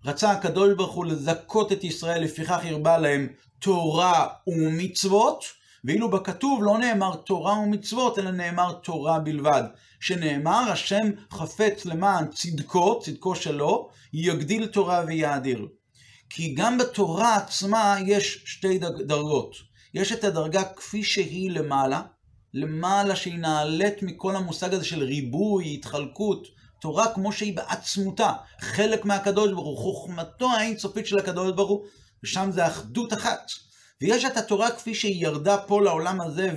[0.06, 3.28] רצה הקדוש ברוך הוא לזכות את ישראל, לפיכך הרבה להם
[3.60, 5.44] תורה ומצוות,
[5.84, 9.64] ואילו בכתוב לא נאמר תורה ומצוות, אלא נאמר תורה בלבד.
[10.00, 15.68] שנאמר, השם חפץ למען צדקו, צדקו שלו, יגדיל תורה ויאדיר.
[16.30, 19.56] כי גם בתורה עצמה יש שתי דרגות.
[19.94, 22.02] יש את הדרגה כפי שהיא למעלה,
[22.54, 26.48] למעלה שהיא נעלית מכל המושג הזה של ריבוי, התחלקות,
[26.82, 31.86] תורה כמו שהיא בעצמותה, חלק מהקדוש ברוך הוא, חוכמתו האינסופית של הקדוש ברוך הוא,
[32.24, 33.52] ושם זה אחדות אחת.
[34.02, 36.50] ויש את התורה כפי שהיא ירדה פה לעולם הזה,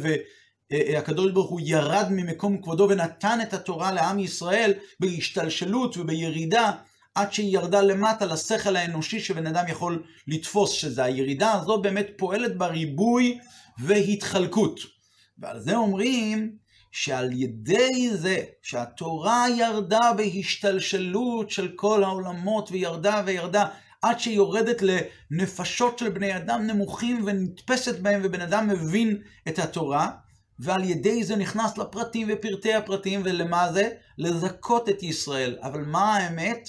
[0.72, 6.72] והקדוש ברוך הוא ירד ממקום כבודו ונתן את התורה לעם ישראל בהשתלשלות ובירידה,
[7.14, 12.57] עד שהיא ירדה למטה לשכל האנושי שבן אדם יכול לתפוס, שזה הירידה הזו באמת פועלת
[12.59, 13.38] בריבוי
[13.79, 15.00] והתחלקות.
[15.40, 16.57] ועל זה אומרים
[16.92, 23.66] שעל ידי זה שהתורה ירדה בהשתלשלות של כל העולמות וירדה וירדה
[24.03, 30.11] עד שהיא יורדת לנפשות של בני אדם נמוכים ונתפסת בהם ובן אדם מבין את התורה
[30.59, 33.90] ועל ידי זה נכנס לפרטים ופרטי הפרטים ולמה זה?
[34.18, 35.59] לזכות את ישראל.
[35.62, 36.68] אבל מה האמת?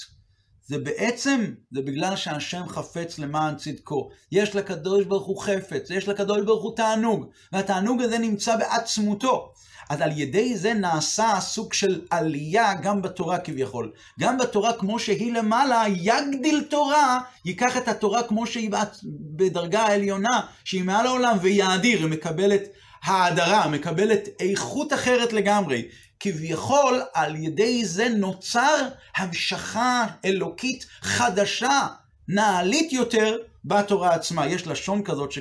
[0.71, 4.10] זה בעצם, זה בגלל שהשם חפץ למען צדקו.
[4.31, 9.51] יש לקדוש ברוך הוא חפץ, יש לקדוש ברוך הוא תענוג, והתענוג הזה נמצא בעצמותו.
[9.89, 13.91] אז על ידי זה נעשה סוג של עלייה גם בתורה כביכול.
[14.19, 18.69] גם בתורה כמו שהיא למעלה, יגדיל תורה, ייקח את התורה כמו שהיא
[19.36, 22.63] בדרגה העליונה, שהיא מעל העולם, ויאדיר, היא מקבלת
[23.04, 25.88] האדרה, מקבלת איכות אחרת לגמרי.
[26.20, 31.88] כביכול על ידי זה נוצר המשכה אלוקית חדשה,
[32.28, 34.48] נעלית יותר בתורה עצמה.
[34.48, 35.40] יש לשון כזאת ש...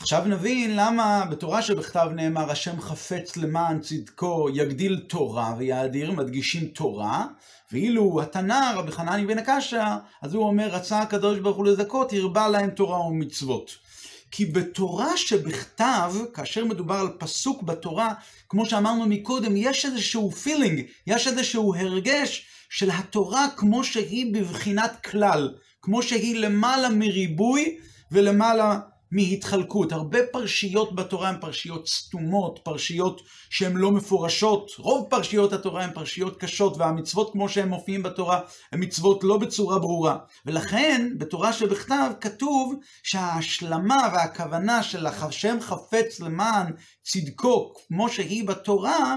[0.00, 7.26] עכשיו נבין למה בתורה שבכתב נאמר השם חפץ למען צדקו יגדיל תורה ויאדיר, מדגישים תורה,
[7.72, 9.82] ואילו התנא רבי חנני בן הקשיא,
[10.22, 13.87] אז הוא אומר רצה הקדוש ברוך הוא לזכות, הרבה להם תורה ומצוות.
[14.30, 18.12] כי בתורה שבכתב, כאשר מדובר על פסוק בתורה,
[18.48, 25.54] כמו שאמרנו מקודם, יש איזשהו פילינג, יש איזשהו הרגש של התורה כמו שהיא בבחינת כלל,
[25.82, 27.78] כמו שהיא למעלה מריבוי
[28.12, 28.78] ולמעלה
[29.10, 29.92] מהתחלקות.
[29.92, 34.70] הרבה פרשיות בתורה הן פרשיות סתומות, פרשיות שהן לא מפורשות.
[34.78, 38.40] רוב פרשיות התורה הן פרשיות קשות, והמצוות כמו שהן מופיעים בתורה,
[38.72, 40.18] הן מצוות לא בצורה ברורה.
[40.46, 49.16] ולכן, בתורה שבכתב כתוב שההשלמה והכוונה של השם חפץ למען צדקו, כמו שהיא בתורה,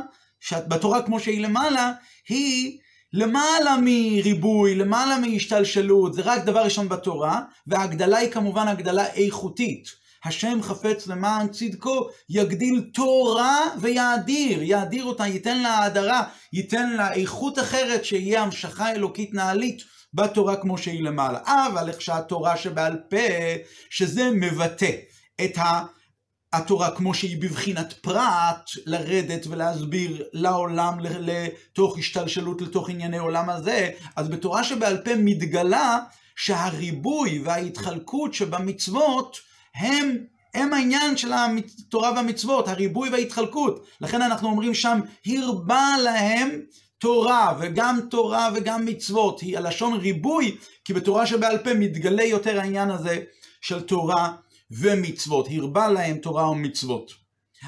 [0.68, 1.92] בתורה כמו שהיא למעלה,
[2.30, 2.80] היא
[3.14, 10.02] למעלה מריבוי, למעלה מהשתלשלות, זה רק דבר ראשון בתורה, וההגדלה היא כמובן הגדלה איכותית.
[10.26, 17.60] השם חפץ למען צדקו, יגדיל תורה ויאדיר, יאדיר אותה, ייתן לה האדרה, ייתן לה איכות
[17.60, 19.82] אחרת, שיהיה המשכה אלוקית נעלית
[20.14, 21.40] בתורה כמו שהיא למעלה.
[21.46, 23.18] אבל איך שהתורה שבעל פה,
[23.90, 24.92] שזה מבטא
[25.44, 25.82] את ה...
[26.54, 34.30] התורה כמו שהיא בבחינת פרט, לרדת ולהסביר לעולם לתוך השתלשלות לתוך ענייני עולם הזה, אז
[34.30, 36.00] בתורה שבעל פה מתגלה
[36.36, 39.38] שהריבוי וההתחלקות שבמצוות
[39.76, 40.18] הם,
[40.54, 43.86] הם העניין של התורה והמצוות, הריבוי וההתחלקות.
[44.02, 46.62] לכן אנחנו אומרים שם, הרבה להם
[46.98, 49.42] תורה, וגם תורה וגם מצוות.
[49.42, 53.20] היא הלשון ריבוי, כי בתורה שבעל פה מתגלה יותר העניין הזה
[53.62, 54.32] של תורה
[54.72, 57.12] ומצוות, הרבה להם תורה ומצוות.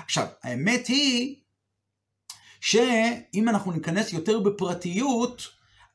[0.03, 1.35] עכשיו, האמת היא
[2.61, 5.47] שאם אנחנו ניכנס יותר בפרטיות,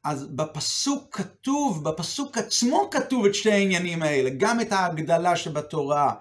[0.05, 6.15] אז בפסוק כתוב, בפסוק עצמו כתוב את שתי העניינים האלה, גם את ההגדלה שבתורה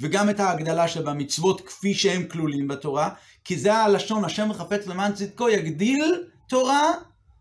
[0.00, 3.10] וגם את ההגדלה שבמצוות כפי שהם כלולים בתורה,
[3.44, 6.92] כי זה הלשון, השם מחפץ למען צדקו, יגדיל תורה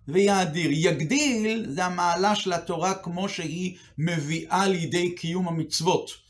[0.07, 0.69] ויאדיר.
[0.71, 6.22] יגדיל זה המעלה של התורה כמו שהיא מביאה לידי קיום המצוות.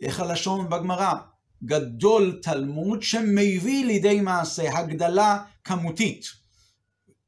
[0.00, 1.14] איך הלשון בגמרא?
[1.64, 6.24] גדול תלמוד שמביא לידי מעשה הגדלה כמותית,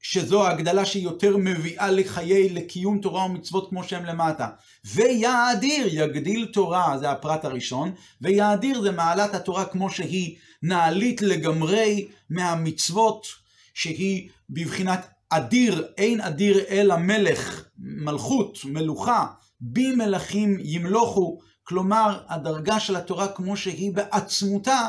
[0.03, 4.49] שזו הגדלה שהיא יותר מביאה לחיי, לקיום תורה ומצוות כמו שהם למטה.
[4.85, 13.27] ויאדיר, יגדיל תורה, זה הפרט הראשון, ויאדיר זה מעלת התורה כמו שהיא נעלית לגמרי מהמצוות,
[13.75, 19.27] שהיא בבחינת אדיר, אין אדיר אלא מלך, מלכות, מלוכה,
[19.61, 21.39] בי מלכים ימלוכו,
[21.71, 24.89] כלומר, הדרגה של התורה כמו שהיא בעצמותה,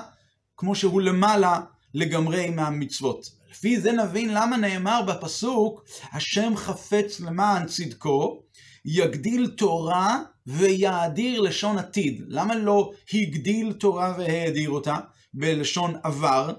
[0.58, 1.60] כמו שהוא למעלה
[1.94, 3.30] לגמרי מהמצוות.
[3.52, 8.42] לפי זה נבין למה נאמר בפסוק, השם חפץ למען צדקו,
[8.86, 12.24] יגדיל תורה ויאדיר לשון עתיד.
[12.28, 14.98] למה לא הגדיל תורה והאדיר אותה
[15.34, 16.54] בלשון עבר?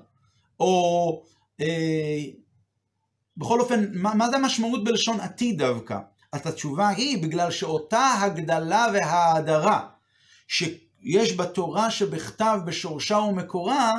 [0.60, 1.22] או
[1.60, 2.24] אה,
[3.36, 5.98] בכל אופן, מה, מה זה המשמעות בלשון עתיד דווקא?
[6.32, 9.91] אז התשובה היא בגלל שאותה הגדלה והאדרה
[10.48, 13.92] שיש בתורה שבכתב בשורשה ומקורה,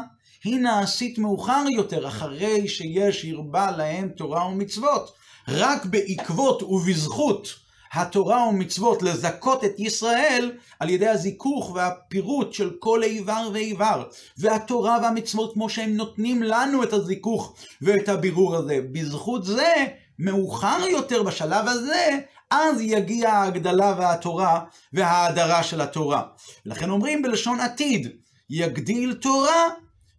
[0.43, 5.13] היא נעשית מאוחר יותר, אחרי שיש הרבה להם תורה ומצוות.
[5.47, 13.49] רק בעקבות ובזכות התורה ומצוות לזכות את ישראל על ידי הזיכוך והפירוט של כל איבר
[13.53, 14.03] ואיבר.
[14.37, 18.79] והתורה והמצוות כמו שהם נותנים לנו את הזיכוך ואת הבירור הזה.
[18.91, 19.73] בזכות זה,
[20.19, 22.19] מאוחר יותר בשלב הזה,
[22.53, 24.59] אז יגיע ההגדלה והתורה
[24.93, 26.23] וההדרה של התורה.
[26.65, 28.07] לכן אומרים בלשון עתיד,
[28.49, 29.67] יגדיל תורה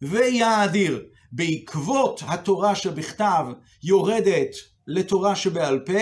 [0.03, 1.03] ויאדיר.
[1.37, 3.47] בעקבות התורה שבכתב
[3.83, 4.51] יורדת
[4.87, 5.99] לתורה שבעל פה,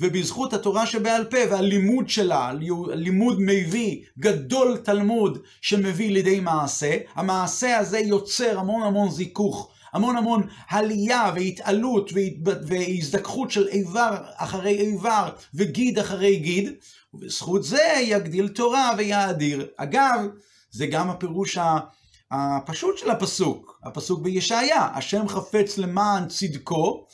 [0.00, 2.52] ובזכות התורה שבעל פה והלימוד שלה,
[2.94, 10.46] לימוד מביא, גדול תלמוד שמביא לידי מעשה, המעשה הזה יוצר המון המון זיכוך, המון המון
[10.68, 12.10] עלייה והתעלות
[12.66, 16.72] והזדככות של איבר אחרי איבר וגיד אחרי גיד,
[17.14, 19.66] ובזכות זה יגדיל תורה ויאדיר.
[19.76, 20.20] אגב,
[20.70, 21.58] זה גם הפירוש
[22.30, 27.06] הפשוט של הפסוק, הפסוק בישעיה, השם חפץ למען צדקו,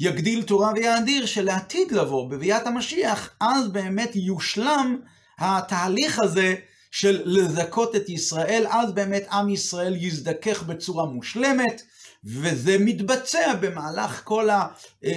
[0.00, 4.98] יגדיל תורה ויאדיר שלעתיד לבוא, בביאת המשיח, אז באמת יושלם
[5.38, 6.54] התהליך הזה
[6.90, 11.82] של לזכות את ישראל, אז באמת עם ישראל יזדכך בצורה מושלמת,
[12.26, 14.48] וזה מתבצע במהלך כל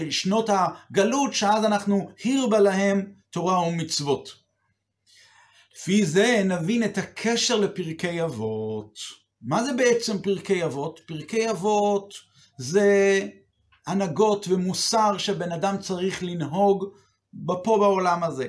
[0.09, 4.29] שנות הגלות, שאז אנחנו הרבה להם תורה ומצוות.
[5.75, 8.99] לפי זה נבין את הקשר לפרקי אבות.
[9.41, 10.99] מה זה בעצם פרקי אבות?
[11.07, 12.13] פרקי אבות
[12.57, 13.21] זה
[13.87, 16.85] הנהגות ומוסר שבן אדם צריך לנהוג
[17.63, 18.47] פה בעולם הזה.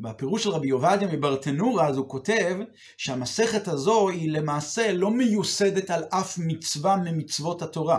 [0.00, 2.56] בפירוש של רבי עובדיה מברטנורה, אז הוא כותב
[2.96, 7.98] שהמסכת הזו היא למעשה לא מיוסדת על אף מצווה ממצוות התורה.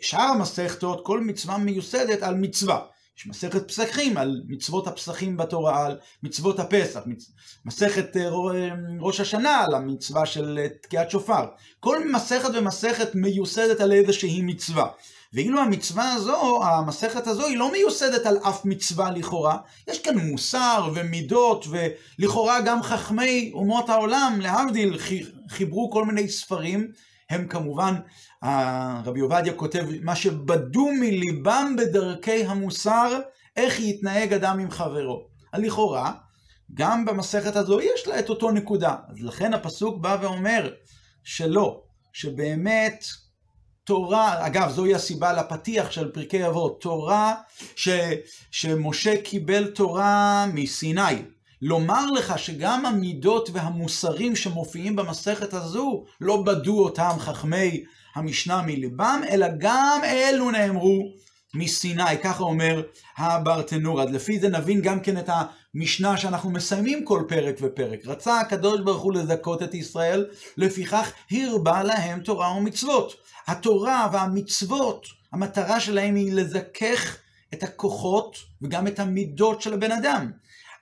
[0.00, 2.80] שאר המסכתות, כל מצווה מיוסדת על מצווה.
[3.18, 7.32] יש מסכת פסחים על מצוות הפסחים בתורה, על מצוות הפסח, מצ...
[7.64, 8.28] מסכת אה,
[9.00, 11.46] ראש השנה על המצווה של אה, תקיעת שופר.
[11.80, 14.88] כל מסכת ומסכת מיוסדת על איזושהי מצווה.
[15.34, 19.58] ואילו המצווה הזו, המסכת הזו, היא לא מיוסדת על אף מצווה לכאורה.
[19.88, 21.66] יש כאן מוסר ומידות,
[22.18, 24.98] ולכאורה גם חכמי אומות העולם, להבדיל,
[25.48, 26.88] חיברו כל מיני ספרים.
[27.30, 27.94] הם כמובן,
[29.04, 33.20] רבי עובדיה כותב, מה שבדו מליבם בדרכי המוסר,
[33.56, 35.26] איך יתנהג אדם עם חברו.
[35.54, 36.12] לכאורה,
[36.74, 38.94] גם במסכת הזו יש לה את אותו נקודה.
[39.08, 40.72] אז לכן הפסוק בא ואומר
[41.24, 43.04] שלא, שבאמת
[43.84, 47.34] תורה, אגב, זוהי הסיבה לפתיח של פרקי אבות, תורה
[47.76, 47.88] ש,
[48.50, 51.22] שמשה קיבל תורה מסיני.
[51.62, 59.46] לומר לך שגם המידות והמוסרים שמופיעים במסכת הזו, לא בדו אותם חכמי המשנה מליבם, אלא
[59.58, 61.12] גם אלו נאמרו
[61.54, 62.82] מסיני, ככה אומר
[63.16, 64.02] הברטנור.
[64.02, 65.30] אז לפי זה נבין גם כן את
[65.74, 68.06] המשנה שאנחנו מסיימים כל פרק ופרק.
[68.06, 73.14] רצה הקדוש ברוך הוא לזכות את ישראל, לפיכך הרבה להם תורה ומצוות.
[73.46, 77.16] התורה והמצוות, המטרה שלהם היא לזכך
[77.54, 80.30] את הכוחות וגם את המידות של הבן אדם.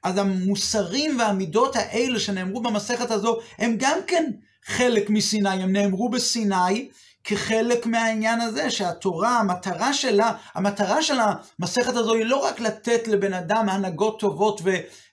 [0.02, 4.30] אז המוסרים והמידות האלה שנאמרו במסכת הזו, הם גם כן
[4.64, 6.88] חלק מסיני, הם נאמרו בסיני
[7.24, 13.32] כחלק מהעניין הזה, שהתורה, המטרה שלה, המטרה של המסכת הזו היא לא רק לתת לבן
[13.32, 14.60] אדם הנהגות טובות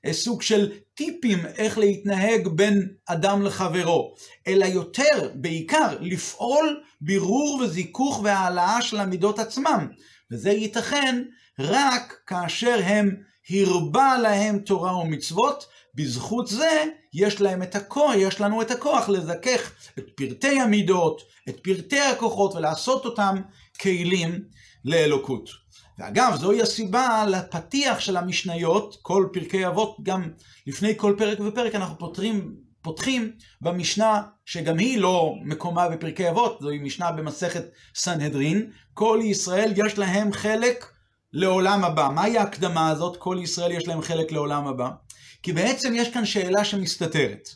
[0.06, 4.14] וסוג של טיפים איך להתנהג בין אדם לחברו,
[4.48, 9.88] אלא יותר, בעיקר, לפעול בירור וזיכוך והעלאה של המידות עצמם.
[10.32, 11.24] וזה ייתכן
[11.60, 13.16] רק כאשר הם
[13.50, 19.72] הרבה להם תורה ומצוות, בזכות זה יש להם את הכוח, יש לנו את הכוח לזכך
[20.00, 23.42] את פרטי המידות, את פרטי הכוחות ולעשות אותם
[23.82, 24.44] כלים
[24.86, 25.50] לאלוקות.
[26.00, 30.32] ואגב, זוהי הסיבה לפתיח של המשניות, כל פרקי אבות, גם
[30.68, 36.80] לפני כל פרק ופרק אנחנו פותרים, פותחים במשנה, שגם היא לא מקומה בפרקי אבות, זוהי
[36.80, 37.64] משנה במסכת
[37.96, 40.86] סנהדרין, כל ישראל יש להם חלק
[41.34, 42.10] לעולם הבא.
[42.16, 43.18] מהי ההקדמה הזאת?
[43.18, 44.90] כל ישראל יש להם חלק לעולם הבא.
[45.44, 47.50] כי בעצם יש כאן שאלה שמסתתרת.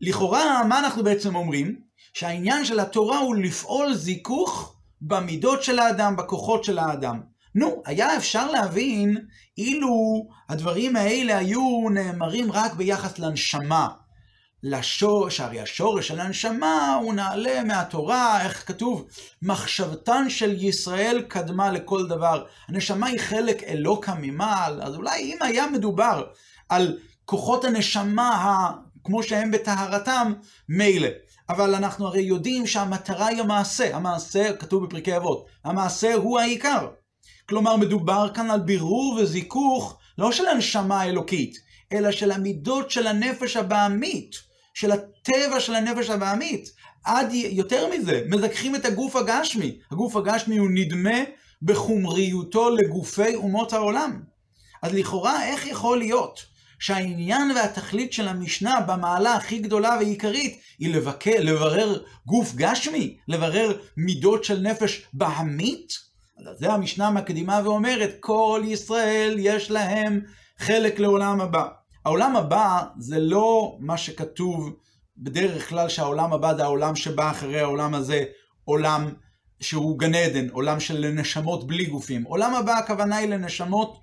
[0.00, 1.80] לכאורה, מה אנחנו בעצם אומרים?
[2.12, 7.20] שהעניין של התורה הוא לפעול זיכוך במידות של האדם, בכוחות של האדם.
[7.54, 9.16] נו, היה אפשר להבין
[9.58, 13.88] אילו הדברים האלה היו נאמרים רק ביחס לנשמה,
[14.62, 19.06] לשורש, הרי השורש של הנשמה הוא נעלה מהתורה, איך כתוב?
[19.42, 22.44] מחשבתן של ישראל קדמה לכל דבר.
[22.68, 26.24] הנשמה היא חלק אלוקה ממעל, אז אולי אם היה מדובר
[26.68, 28.72] על כוחות הנשמה ה...
[29.04, 30.32] כמו שהם בטהרתם,
[30.68, 31.08] מילא.
[31.48, 33.96] אבל אנחנו הרי יודעים שהמטרה היא המעשה.
[33.96, 36.88] המעשה, כתוב בפרקי אבות, המעשה הוא העיקר.
[37.48, 41.56] כלומר, מדובר כאן על בירור וזיכוך, לא של הנשמה האלוקית,
[41.92, 44.36] אלא של המידות של הנפש הבעמית,
[44.74, 46.70] של הטבע של הנפש הבעמית.
[47.04, 49.78] עד יותר מזה, מזכחים את הגוף הגשמי.
[49.90, 51.18] הגוף הגשמי הוא נדמה
[51.62, 54.22] בחומריותו לגופי אומות העולם.
[54.82, 61.36] אז לכאורה, איך יכול להיות שהעניין והתכלית של המשנה במעלה הכי גדולה ועיקרית היא לבקר,
[61.38, 65.92] לברר גוף גשמי, לברר מידות של נפש בהמית?
[66.38, 70.20] אז זה המשנה מקדימה ואומרת, כל ישראל יש להם
[70.58, 71.68] חלק לעולם הבא.
[72.04, 74.76] העולם הבא זה לא מה שכתוב
[75.16, 78.24] בדרך כלל שהעולם הבא זה העולם שבא אחרי העולם הזה,
[78.64, 79.12] עולם
[79.60, 82.24] שהוא גן עדן, עולם של נשמות בלי גופים.
[82.24, 83.98] עולם הבא הכוונה היא לנשמות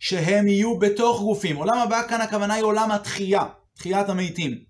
[0.00, 1.56] שהם יהיו בתוך גופים.
[1.56, 3.42] עולם הבא כאן הכוונה היא עולם התחייה,
[3.78, 4.68] תחיית המתים.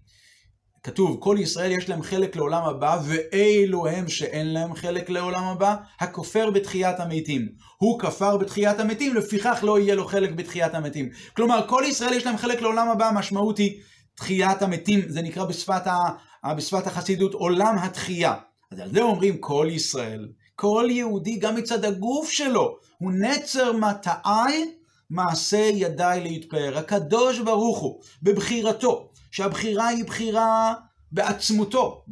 [0.82, 5.76] כתוב, כל ישראל יש להם חלק לעולם הבא, ואלו הם שאין להם חלק לעולם הבא,
[6.00, 7.48] הכופר בתחיית המתים.
[7.78, 11.10] הוא כפר בתחיית המתים, לפיכך לא יהיה לו חלק בתחיית המתים.
[11.36, 13.80] כלומר, כל ישראל יש להם חלק לעולם הבא, המשמעות היא
[14.14, 16.52] תחיית המתים, זה נקרא בשפת, ה...
[16.56, 18.34] בשפת החסידות עולם התחייה.
[18.72, 24.77] אז על זה אומרים כל ישראל, כל יהודי גם מצד הגוף שלו, הוא נצר מטעי
[25.10, 26.78] מעשה ידיי להתפאר.
[26.78, 30.74] הקדוש ברוך הוא, בבחירתו, שהבחירה היא בחירה
[31.12, 32.04] בעצמותו,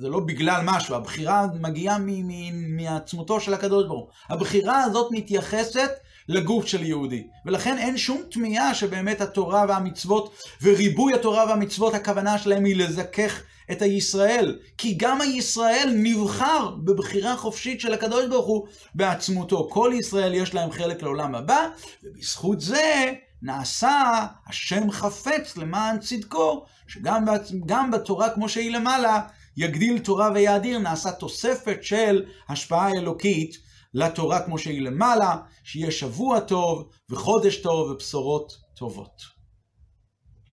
[0.00, 1.98] זה לא בגלל משהו, הבחירה מגיעה
[2.52, 4.36] מעצמותו של הקדוש ברוך הוא.
[4.36, 5.90] הבחירה הזאת מתייחסת
[6.28, 7.26] לגוף של יהודי.
[7.46, 13.42] ולכן אין שום תמיהה שבאמת התורה והמצוות וריבוי התורה והמצוות, הכוונה שלהם היא לזכך
[13.72, 19.68] את הישראל, כי גם הישראל נבחר בבחירה חופשית של הקדוש ברוך הוא בעצמותו.
[19.70, 21.68] כל ישראל יש להם חלק לעולם הבא,
[22.04, 23.12] ובזכות זה
[23.42, 29.20] נעשה השם חפץ למען צדקו, שגם בתורה כמו שהיא למעלה,
[29.56, 33.56] יגדיל תורה ויאדיר, נעשה תוספת של השפעה אלוקית
[33.94, 39.37] לתורה כמו שהיא למעלה, שיהיה שבוע טוב וחודש טוב ובשורות טובות.